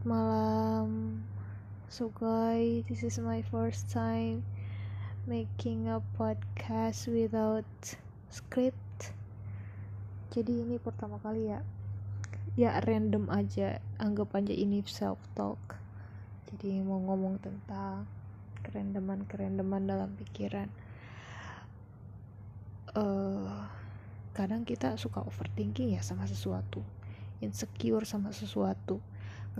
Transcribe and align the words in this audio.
Selamat 0.00 0.16
malam. 0.16 1.20
So 1.92 2.08
guys, 2.16 2.88
this 2.88 3.04
is 3.04 3.20
my 3.20 3.44
first 3.52 3.92
time 3.92 4.40
making 5.28 5.92
a 5.92 6.00
podcast 6.16 7.04
without 7.04 7.68
script. 8.32 9.12
Jadi 10.32 10.64
ini 10.64 10.80
pertama 10.80 11.20
kali 11.20 11.52
ya. 11.52 11.60
Ya 12.56 12.80
random 12.80 13.28
aja, 13.28 13.84
anggap 14.00 14.32
aja 14.40 14.56
ini 14.56 14.80
self 14.88 15.20
talk. 15.36 15.60
Jadi 16.48 16.80
mau 16.80 17.04
ngomong 17.04 17.36
tentang 17.44 18.08
kerendeman-kerendeman 18.64 19.84
dalam 19.84 20.16
pikiran. 20.16 20.72
Uh, 22.96 23.68
kadang 24.32 24.64
kita 24.64 24.96
suka 24.96 25.20
overthinking 25.20 25.92
ya 25.92 26.00
sama 26.00 26.24
sesuatu 26.24 26.80
insecure 27.40 28.04
sama 28.04 28.32
sesuatu 28.36 29.00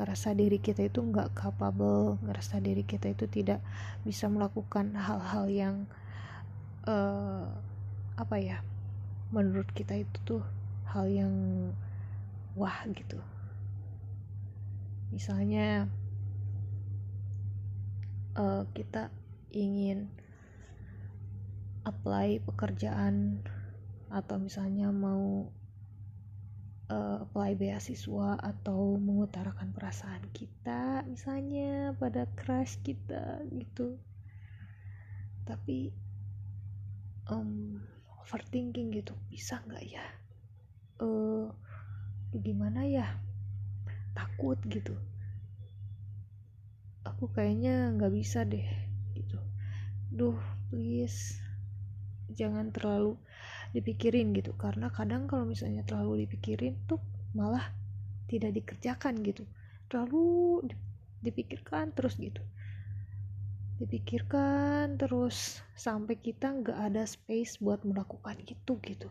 ngerasa 0.00 0.32
diri 0.32 0.56
kita 0.56 0.88
itu 0.88 1.04
nggak 1.04 1.36
capable 1.36 2.16
ngerasa 2.24 2.56
diri 2.64 2.88
kita 2.88 3.12
itu 3.12 3.28
tidak 3.28 3.60
bisa 4.00 4.32
melakukan 4.32 4.96
hal-hal 4.96 5.44
yang 5.52 5.76
uh, 6.88 7.44
apa 8.16 8.36
ya 8.40 8.64
menurut 9.28 9.68
kita 9.76 10.00
itu 10.00 10.16
tuh 10.24 10.42
hal 10.88 11.04
yang 11.06 11.34
wah 12.56 12.82
gitu. 12.90 13.20
Misalnya 15.12 15.86
uh, 18.34 18.66
kita 18.74 19.12
ingin 19.52 20.10
apply 21.86 22.42
pekerjaan 22.42 23.42
atau 24.10 24.36
misalnya 24.42 24.90
mau 24.90 25.46
beasiswa 27.56 28.38
atau 28.38 28.98
mengutarakan 29.00 29.70
perasaan 29.74 30.24
kita 30.34 31.06
misalnya 31.06 31.94
pada 31.96 32.26
crush 32.36 32.78
kita 32.82 33.42
gitu. 33.50 33.98
Tapi 35.46 35.90
um, 37.30 37.78
overthinking 38.22 38.94
gitu 38.94 39.14
bisa 39.30 39.62
nggak 39.66 39.84
ya? 39.86 40.06
Uh, 41.02 41.50
gimana 42.36 42.86
ya? 42.86 43.06
Takut 44.14 44.58
gitu. 44.66 44.94
Aku 47.06 47.32
kayaknya 47.32 47.90
nggak 47.96 48.12
bisa 48.12 48.46
deh 48.46 48.66
gitu. 49.16 49.38
Duh 50.12 50.38
please. 50.70 51.42
Jangan 52.30 52.70
terlalu 52.70 53.18
dipikirin 53.70 54.34
gitu 54.34 54.54
karena 54.58 54.90
kadang 54.90 55.30
kalau 55.30 55.46
misalnya 55.46 55.86
terlalu 55.86 56.26
dipikirin 56.26 56.78
tuh 56.90 56.98
malah 57.34 57.70
tidak 58.30 58.54
dikerjakan 58.54 59.18
gitu. 59.26 59.46
Terlalu 59.90 60.62
dipikirkan 61.20 61.90
terus 61.94 62.14
gitu. 62.18 62.42
Dipikirkan 63.80 65.00
terus 65.00 65.64
sampai 65.74 66.20
kita 66.20 66.52
nggak 66.52 66.78
ada 66.78 67.02
space 67.08 67.58
buat 67.58 67.82
melakukan 67.82 68.38
itu 68.46 68.78
gitu. 68.86 69.08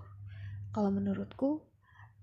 Kalau 0.71 0.93
menurutku 0.93 1.65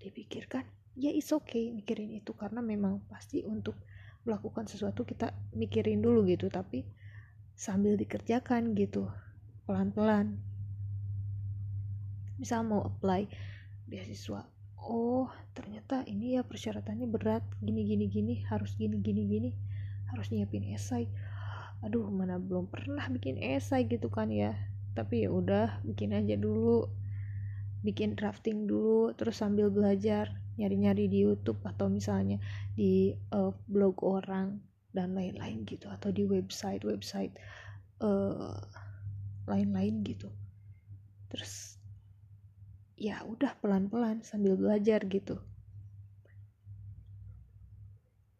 dipikirkan 0.01 0.63
ya 0.97 1.13
is 1.13 1.29
okay 1.29 1.69
mikirin 1.69 2.13
itu. 2.17 2.33
Karena 2.33 2.65
memang 2.65 3.05
pasti 3.05 3.45
untuk 3.45 3.77
melakukan 4.25 4.65
sesuatu 4.65 5.05
kita 5.05 5.33
mikirin 5.53 6.01
dulu 6.01 6.25
gitu. 6.25 6.49
Tapi 6.49 6.81
sambil 7.53 7.93
dikerjakan 7.93 8.73
gitu 8.73 9.05
pelan-pelan. 9.69 10.39
Misal 12.37 12.63
mau 12.63 12.85
apply 12.85 13.27
beasiswa 13.89 14.56
oh 14.87 15.27
ternyata 15.51 16.07
ini 16.07 16.39
ya 16.39 16.47
persyaratannya 16.47 17.07
berat. 17.11 17.43
Gini 17.59 17.83
gini 17.83 18.07
gini 18.07 18.33
harus 18.47 18.73
gini 18.79 18.97
gini 19.03 19.27
gini. 19.27 19.49
Harus 20.07 20.31
nyiapin 20.31 20.63
esai. 20.71 21.11
Aduh 21.83 22.07
mana 22.07 22.39
belum 22.39 22.71
pernah 22.71 23.05
bikin 23.11 23.35
esai 23.37 23.85
gitu 23.85 24.07
kan 24.07 24.31
ya. 24.31 24.55
Tapi 24.95 25.27
ya 25.27 25.29
udah 25.29 25.83
bikin 25.83 26.15
aja 26.15 26.39
dulu. 26.39 26.87
Bikin 27.83 28.15
drafting 28.15 28.65
dulu 28.65 29.13
terus 29.13 29.43
sambil 29.43 29.69
belajar 29.69 30.39
nyari-nyari 30.57 31.05
di 31.05 31.21
YouTube 31.21 31.61
atau 31.61 31.85
misalnya 31.85 32.41
di 32.73 33.13
uh, 33.29 33.53
blog 33.69 34.01
orang 34.01 34.57
dan 34.97 35.13
lain-lain 35.13 35.61
gitu 35.69 35.85
atau 35.93 36.09
di 36.09 36.25
website 36.25 36.81
website 36.81 37.37
uh, 38.01 38.57
lain-lain 39.45 40.01
gitu. 40.01 40.33
Terus 41.29 41.76
ya 42.97 43.21
udah 43.23 43.53
pelan-pelan 43.61 44.25
sambil 44.25 44.57
belajar 44.57 45.05
gitu. 45.05 45.37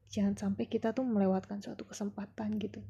Jangan 0.09 0.33
sampai 0.33 0.65
kita 0.65 0.97
tuh 0.97 1.05
melewatkan 1.05 1.61
suatu 1.61 1.85
kesempatan 1.85 2.57
gitu. 2.57 2.81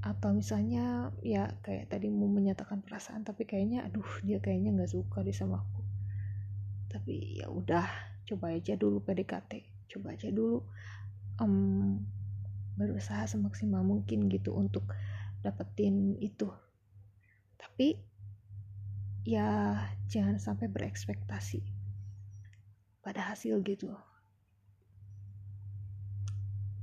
Atau 0.00 0.32
misalnya 0.32 1.12
ya 1.20 1.52
kayak 1.60 1.92
tadi 1.92 2.08
mau 2.08 2.26
menyatakan 2.32 2.80
perasaan 2.80 3.20
tapi 3.20 3.44
kayaknya 3.44 3.84
aduh 3.84 4.06
dia 4.24 4.40
kayaknya 4.40 4.72
nggak 4.72 4.96
suka 4.96 5.20
deh 5.20 5.36
sama 5.36 5.60
aku. 5.60 5.84
Tapi 6.88 7.44
ya 7.44 7.52
udah 7.52 7.84
coba 8.26 8.56
aja 8.56 8.74
dulu 8.74 9.04
PDKT 9.04 9.76
coba 9.86 10.18
aja 10.18 10.28
dulu 10.34 10.66
um, 11.38 12.02
berusaha 12.76 13.24
semaksimal 13.24 13.80
mungkin 13.86 14.28
gitu 14.28 14.52
untuk 14.52 14.88
dapetin 15.40 16.18
itu. 16.20 16.50
Tapi 17.56 17.96
ya 19.26 19.74
jangan 20.06 20.38
sampai 20.38 20.70
berekspektasi 20.70 21.58
pada 23.02 23.34
hasil 23.34 23.58
gitu. 23.66 23.90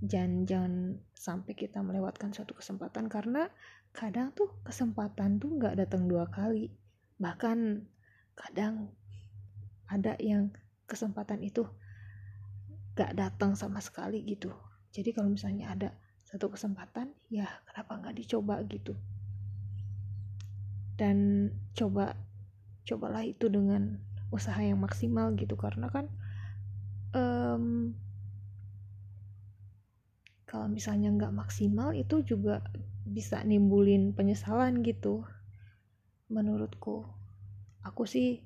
Jangan 0.04 0.44
jangan 0.44 0.76
sampai 1.16 1.56
kita 1.56 1.80
melewatkan 1.80 2.36
suatu 2.36 2.52
kesempatan 2.52 3.08
karena 3.08 3.48
kadang 3.96 4.36
tuh 4.36 4.52
kesempatan 4.68 5.40
tuh 5.40 5.56
nggak 5.56 5.80
datang 5.80 6.12
dua 6.12 6.28
kali. 6.28 6.68
Bahkan 7.16 7.88
kadang 8.36 8.92
ada 9.88 10.20
yang 10.20 10.52
kesempatan 10.84 11.40
itu 11.48 11.64
nggak 13.00 13.16
datang 13.16 13.56
sama 13.56 13.80
sekali 13.80 14.20
gitu. 14.28 14.52
Jadi 14.92 15.16
kalau 15.16 15.32
misalnya 15.32 15.72
ada 15.72 15.90
satu 16.28 16.52
kesempatan 16.52 17.16
ya 17.32 17.48
kenapa 17.64 18.03
nggak 18.03 18.20
dicoba 18.20 18.59
gitu? 18.68 19.00
Dan 21.00 21.48
coba 21.72 22.33
cobalah 22.84 23.24
itu 23.24 23.48
dengan 23.48 24.00
usaha 24.34 24.58
yang 24.60 24.82
maksimal 24.82 25.32
gitu. 25.38 25.56
Karena 25.56 25.88
kan 25.88 26.10
um, 27.16 27.96
kalau 30.46 30.70
misalnya 30.70 31.10
nggak 31.10 31.34
maksimal 31.34 31.96
itu 31.98 32.22
juga 32.22 32.62
bisa 33.08 33.42
nimbulin 33.44 34.14
penyesalan 34.14 34.84
gitu. 34.86 35.26
Menurutku 36.30 37.08
aku 37.84 38.04
sih 38.10 38.42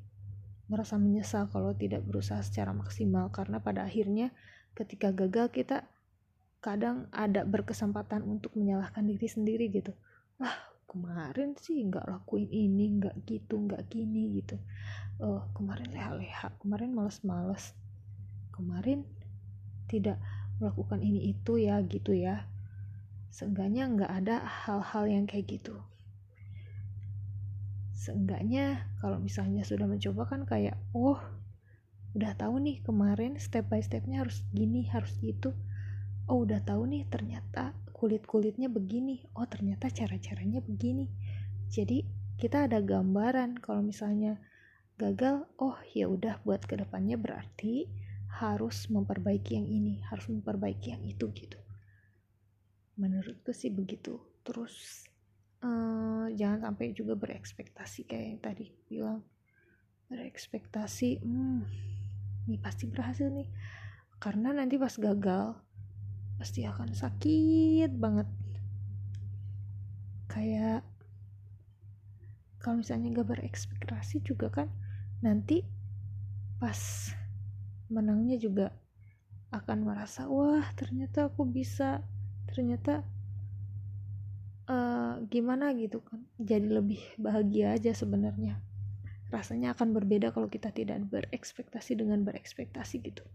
merasa 0.68 1.00
menyesal 1.00 1.48
kalau 1.48 1.72
tidak 1.74 2.04
berusaha 2.04 2.40
secara 2.44 2.75
maksimal. 2.75 3.31
Karena 3.31 3.64
pada 3.64 3.88
akhirnya 3.88 4.36
ketika 4.78 5.09
gagal 5.16 5.50
kita 5.52 5.88
kadang 6.59 7.08
ada 7.14 7.46
berkesempatan 7.48 8.25
untuk 8.28 8.58
menyalahkan 8.58 9.06
diri 9.08 9.28
sendiri 9.30 9.72
gitu. 9.72 9.94
Wah 10.42 10.76
kemarin 10.88 11.53
sih 11.59 11.84
nggak 11.84 12.08
lakuin 12.08 12.48
ini 12.48 12.98
nggak 12.98 13.28
gitu 13.28 13.59
nggak 13.59 13.92
gini 13.92 14.40
gitu. 14.40 14.56
Oh 15.20 15.44
kemarin 15.53 15.92
leha-leha 15.92 16.56
kemarin 16.64 16.96
males-males. 16.96 17.75
Kemarin 18.56 19.03
tidak 19.92 20.18
melakukan 20.58 21.03
ini 21.03 21.36
itu 21.36 21.59
ya 21.59 21.84
gitu 21.86 22.16
ya. 22.16 22.48
Seenggaknya 23.30 23.92
nggak 23.92 24.12
ada 24.24 24.36
hal-hal 24.42 25.06
yang 25.06 25.25
kayak 25.28 25.59
gitu. 25.59 25.75
Seenggaknya 27.94 28.88
kalau 29.04 29.19
misalnya 29.19 29.68
sudah 29.68 29.86
mencoba 29.86 30.24
kan 30.25 30.48
kayak 30.48 30.80
oh 30.95 31.19
udah 32.16 32.33
tahu 32.40 32.63
nih 32.63 32.81
kemarin 32.81 33.38
step 33.38 33.68
by 33.69 33.83
stepnya 33.83 34.24
harus 34.24 34.42
gini 34.56 34.88
harus 34.90 35.13
gitu. 35.19 35.54
Oh 36.25 36.48
udah 36.48 36.63
tahu 36.63 36.88
nih 36.90 37.06
ternyata 37.12 37.75
kulit-kulitnya 37.97 38.69
begini. 38.69 39.25
Oh 39.33 39.49
ternyata 39.49 39.89
cara-caranya 39.89 40.61
begini. 40.61 41.09
Jadi 41.67 42.05
kita 42.38 42.69
ada 42.69 42.77
gambaran 42.79 43.57
kalau 43.57 43.81
misalnya 43.81 44.38
gagal 45.01 45.49
oh 45.57 45.77
ya 45.97 46.05
udah 46.05 46.41
buat 46.45 46.65
ke 46.69 46.77
depannya 46.77 47.17
berarti 47.17 47.89
harus 48.38 48.85
memperbaiki 48.94 49.57
yang 49.57 49.65
ini 49.65 50.05
harus 50.05 50.29
memperbaiki 50.29 50.94
yang 50.94 51.01
itu 51.01 51.25
gitu. 51.33 51.57
Menurutku 53.01 53.49
sih 53.49 53.73
begitu. 53.73 54.21
Terus 54.45 55.05
uh, 55.65 56.29
jangan 56.38 56.69
sampai 56.69 56.94
juga 56.94 57.17
berekspektasi 57.17 58.05
kayak 58.05 58.25
yang 58.29 58.41
tadi 58.41 58.65
bilang. 58.85 59.21
Berekspektasi 60.07 61.19
hmm 61.25 61.61
ini 62.47 62.57
pasti 62.61 62.88
berhasil 62.88 63.27
nih. 63.27 63.49
Karena 64.17 64.55
nanti 64.55 64.79
pas 64.79 64.95
gagal 64.95 65.67
pasti 66.38 66.63
akan 66.63 66.94
sakit 66.94 67.89
banget. 67.98 68.30
Kayak 70.30 70.86
kalau 72.62 72.81
misalnya 72.81 73.22
gak 73.22 73.30
berekspektasi 73.34 74.22
juga 74.22 74.54
kan 74.54 74.68
nanti 75.25 75.66
pas 76.62 77.10
menangnya 77.89 78.38
juga 78.38 78.75
akan 79.50 79.88
merasa 79.88 80.28
wah 80.28 80.68
ternyata 80.75 81.31
aku 81.31 81.48
bisa 81.48 82.04
ternyata 82.51 83.01
uh, 84.68 85.24
gimana 85.31 85.72
gitu 85.74 86.04
kan 86.04 86.22
jadi 86.38 86.68
lebih 86.69 87.01
bahagia 87.18 87.74
aja 87.74 87.98
sebenarnya. 87.98 88.62
Rasanya 89.28 89.75
akan 89.75 89.92
berbeda 89.92 90.31
kalau 90.31 90.48
kita 90.48 90.72
tidak 90.72 91.04
berekspektasi 91.12 92.00
dengan 92.00 92.24
berekspektasi 92.24 93.04
gitu 93.04 93.25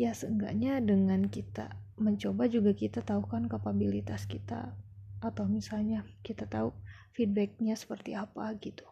ya 0.00 0.16
seenggaknya 0.16 0.80
dengan 0.80 1.28
kita 1.28 1.76
mencoba 2.00 2.48
juga 2.48 2.72
kita 2.72 3.04
tahu 3.04 3.28
kan 3.28 3.44
kapabilitas 3.52 4.24
kita. 4.24 4.72
Atau 5.20 5.44
misalnya 5.52 6.08
kita 6.24 6.48
tahu 6.48 6.72
feedbacknya 7.12 7.76
seperti 7.76 8.16
apa 8.16 8.48
gitu. 8.56 8.88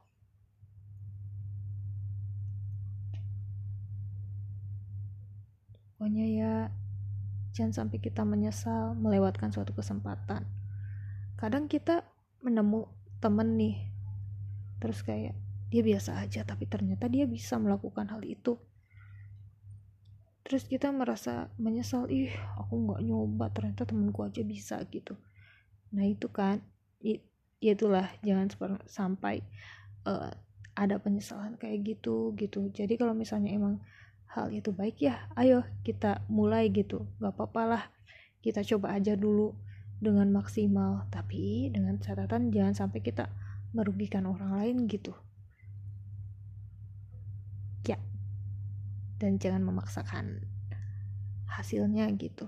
Pokoknya 5.97 6.27
ya 6.29 6.53
jangan 7.57 7.73
sampai 7.73 7.99
kita 8.05 8.29
menyesal 8.29 8.93
melewatkan 8.93 9.49
suatu 9.49 9.73
kesempatan. 9.73 10.45
Kadang 11.41 11.73
kita 11.73 12.05
menemu 12.45 12.85
temen 13.25 13.57
nih 13.57 13.89
terus 14.79 15.01
kayak 15.03 15.35
dia 15.73 15.83
biasa 15.83 16.23
aja 16.23 16.47
tapi 16.47 16.71
ternyata 16.71 17.11
dia 17.11 17.27
bisa 17.27 17.59
melakukan 17.59 18.07
hal 18.15 18.23
itu 18.23 18.63
terus 20.49 20.65
kita 20.65 20.89
merasa 20.89 21.53
menyesal 21.61 22.09
ih 22.09 22.33
aku 22.57 22.73
nggak 22.89 23.05
nyoba 23.05 23.53
ternyata 23.53 23.85
temenku 23.85 24.25
aja 24.25 24.41
bisa 24.41 24.81
gitu. 24.89 25.13
Nah 25.93 26.09
itu 26.09 26.33
kan 26.33 26.65
ya 27.05 27.77
itulah 27.77 28.09
jangan 28.25 28.49
sampai 28.89 29.45
uh, 30.09 30.33
ada 30.73 30.97
penyesalan 31.05 31.61
kayak 31.61 31.85
gitu 31.85 32.33
gitu. 32.41 32.73
Jadi 32.73 32.97
kalau 32.97 33.13
misalnya 33.13 33.53
emang 33.53 33.85
hal 34.33 34.49
itu 34.49 34.73
baik 34.73 35.05
ya 35.05 35.29
ayo 35.37 35.69
kita 35.85 36.25
mulai 36.33 36.73
gitu. 36.73 37.05
Gak 37.21 37.37
apa-apa 37.37 37.63
lah 37.69 37.85
kita 38.41 38.65
coba 38.65 38.97
aja 38.97 39.21
dulu 39.21 39.53
dengan 40.01 40.33
maksimal. 40.33 41.13
Tapi 41.13 41.69
dengan 41.69 42.01
catatan 42.01 42.49
jangan 42.49 42.73
sampai 42.73 43.05
kita 43.05 43.29
merugikan 43.77 44.25
orang 44.25 44.57
lain 44.57 44.89
gitu. 44.89 45.13
Ya 47.85 48.01
dan 49.19 49.37
jangan 49.37 49.67
memaksakan 49.67 50.47
hasilnya 51.51 52.07
gitu. 52.17 52.47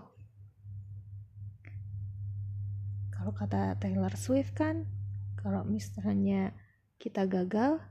Kalau 3.11 3.35
kata 3.37 3.77
Taylor 3.77 4.15
Swift 4.17 4.57
kan 4.57 4.87
kalau 5.37 5.67
misalnya 5.67 6.55
kita 6.97 7.27
gagal 7.27 7.83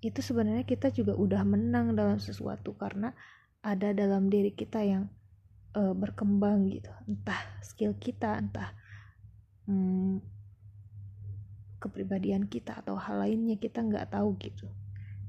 itu 0.00 0.22
sebenarnya 0.22 0.64
kita 0.64 0.94
juga 0.94 1.18
udah 1.18 1.42
menang 1.42 1.98
dalam 1.98 2.22
sesuatu 2.22 2.78
karena 2.78 3.12
ada 3.60 3.90
dalam 3.90 4.30
diri 4.30 4.54
kita 4.54 4.80
yang 4.86 5.10
uh, 5.74 5.92
berkembang 5.92 6.70
gitu. 6.70 6.88
Entah 7.10 7.42
skill 7.60 7.98
kita 7.98 8.38
entah 8.38 8.70
hmm, 9.66 10.22
kepribadian 11.82 12.46
kita 12.46 12.80
atau 12.80 12.96
hal 12.96 13.26
lainnya 13.26 13.58
kita 13.60 13.82
nggak 13.84 14.14
tahu 14.14 14.38
gitu 14.40 14.70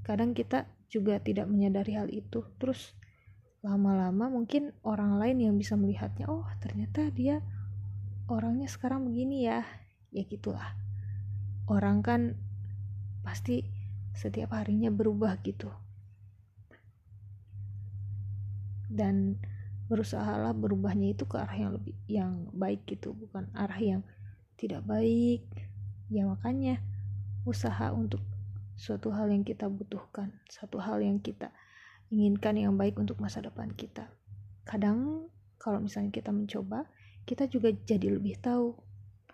kadang 0.08 0.32
kita 0.32 0.72
juga 0.88 1.20
tidak 1.20 1.52
menyadari 1.52 2.00
hal 2.00 2.08
itu. 2.08 2.48
Terus 2.56 2.96
lama-lama 3.60 4.32
mungkin 4.32 4.72
orang 4.88 5.20
lain 5.20 5.44
yang 5.44 5.56
bisa 5.60 5.76
melihatnya 5.76 6.32
oh 6.32 6.48
ternyata 6.64 7.12
dia 7.12 7.44
orangnya 8.32 8.72
sekarang 8.72 9.04
begini 9.04 9.52
ya. 9.52 9.68
Ya 10.16 10.24
gitulah. 10.24 10.72
Orang 11.68 12.00
kan 12.00 12.40
pasti 13.28 13.68
setiap 14.16 14.56
harinya 14.56 14.88
berubah 14.88 15.36
gitu. 15.44 15.68
Dan 18.88 19.36
berusahalah 19.92 20.56
berubahnya 20.56 21.16
itu 21.16 21.28
ke 21.28 21.36
arah 21.40 21.56
yang 21.56 21.72
lebih 21.76 21.96
yang 22.12 22.32
baik 22.56 22.84
gitu 22.88 23.12
bukan 23.12 23.52
arah 23.52 23.80
yang 23.80 24.02
tidak 24.56 24.88
baik. 24.88 25.44
Ya 26.08 26.24
makanya 26.24 26.80
usaha 27.44 27.92
untuk 27.92 28.24
suatu 28.78 29.10
hal 29.10 29.34
yang 29.34 29.42
kita 29.42 29.66
butuhkan 29.66 30.38
satu 30.46 30.78
hal 30.78 31.02
yang 31.02 31.18
kita 31.18 31.50
inginkan 32.14 32.56
yang 32.56 32.78
baik 32.78 32.96
untuk 33.02 33.20
masa 33.20 33.44
depan 33.44 33.74
kita. 33.74 34.08
Kadang 34.64 35.28
kalau 35.58 35.82
misalnya 35.82 36.14
kita 36.14 36.32
mencoba 36.32 36.88
kita 37.28 37.50
juga 37.52 37.74
jadi 37.74 38.14
lebih 38.14 38.40
tahu 38.40 38.78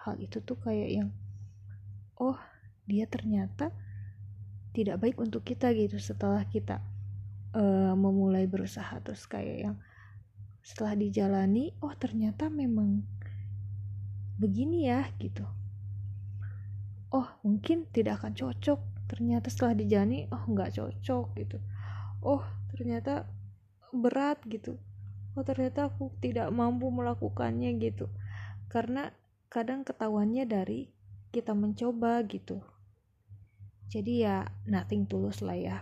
hal 0.02 0.18
itu 0.18 0.42
tuh 0.42 0.58
kayak 0.58 0.90
yang 0.90 1.10
oh 2.18 2.40
dia 2.90 3.06
ternyata 3.06 3.70
tidak 4.74 4.98
baik 5.04 5.20
untuk 5.22 5.46
kita 5.46 5.70
gitu. 5.76 6.02
Setelah 6.02 6.48
kita 6.50 6.82
uh, 7.54 7.94
memulai 7.94 8.50
berusaha 8.50 8.98
terus 9.04 9.30
kayak 9.30 9.70
yang 9.70 9.76
setelah 10.64 10.96
dijalani 10.96 11.76
oh 11.84 11.92
ternyata 11.94 12.48
memang 12.48 13.04
begini 14.40 14.90
ya 14.90 15.06
gitu. 15.22 15.46
Oh 17.14 17.30
mungkin 17.46 17.86
tidak 17.94 18.24
akan 18.24 18.34
cocok 18.34 18.93
ternyata 19.08 19.52
setelah 19.52 19.76
dijalani 19.78 20.28
oh 20.32 20.44
nggak 20.48 20.80
cocok 20.80 21.26
gitu. 21.38 21.58
Oh 22.24 22.44
ternyata 22.74 23.28
berat 23.94 24.42
gitu. 24.50 24.80
Oh 25.34 25.44
ternyata 25.46 25.90
aku 25.90 26.14
tidak 26.22 26.50
mampu 26.50 26.90
melakukannya 26.90 27.74
gitu. 27.78 28.10
Karena 28.70 29.14
kadang 29.50 29.86
ketahuannya 29.86 30.50
dari 30.50 30.90
kita 31.34 31.54
mencoba 31.54 32.22
gitu. 32.26 32.62
Jadi 33.90 34.26
ya 34.26 34.46
nothing 34.66 35.06
tulus 35.06 35.46
lah 35.46 35.58
ya. 35.58 35.78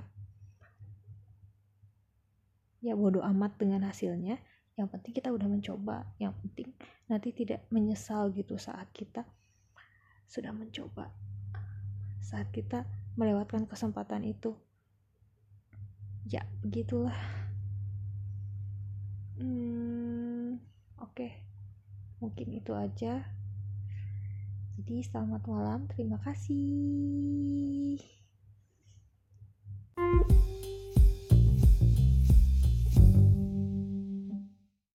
Ya 2.84 2.98
bodoh 2.98 3.24
amat 3.24 3.56
dengan 3.56 3.88
hasilnya. 3.88 4.42
Yang 4.76 4.88
penting 4.98 5.14
kita 5.16 5.30
udah 5.32 5.48
mencoba. 5.48 6.04
Yang 6.20 6.34
penting 6.44 6.68
nanti 7.08 7.30
tidak 7.32 7.64
menyesal 7.72 8.32
gitu 8.36 8.60
saat 8.60 8.92
kita 8.92 9.24
sudah 10.28 10.56
mencoba. 10.56 11.12
Saat 12.24 12.52
kita 12.56 12.88
melewatkan 13.20 13.68
kesempatan 13.68 14.24
itu 14.24 14.56
ya 16.30 16.46
begitulah 16.64 17.18
hmm, 19.40 20.62
oke 21.02 21.12
okay. 21.12 21.44
mungkin 22.24 22.48
itu 22.56 22.72
aja 22.72 23.26
jadi 24.82 25.06
selamat 25.06 25.46
malam, 25.46 25.86
terima 25.94 26.18
kasih. 26.26 28.02